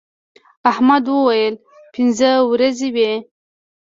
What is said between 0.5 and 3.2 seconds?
احمد وويل: پینځه ورځې وې.